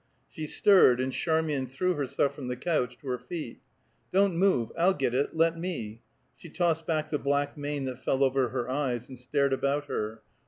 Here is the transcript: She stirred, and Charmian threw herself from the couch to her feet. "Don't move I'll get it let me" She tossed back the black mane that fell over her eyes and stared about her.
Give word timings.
She 0.27 0.47
stirred, 0.47 0.99
and 0.99 1.13
Charmian 1.13 1.67
threw 1.67 1.93
herself 1.93 2.33
from 2.33 2.47
the 2.47 2.55
couch 2.55 2.97
to 2.97 3.07
her 3.09 3.19
feet. 3.19 3.61
"Don't 4.11 4.35
move 4.35 4.71
I'll 4.75 4.95
get 4.95 5.13
it 5.13 5.35
let 5.35 5.55
me" 5.59 6.01
She 6.37 6.49
tossed 6.49 6.87
back 6.87 7.11
the 7.11 7.19
black 7.19 7.55
mane 7.55 7.83
that 7.85 7.99
fell 8.03 8.23
over 8.23 8.49
her 8.49 8.67
eyes 8.67 9.07
and 9.09 9.15
stared 9.19 9.53
about 9.53 9.85
her. 9.85 10.23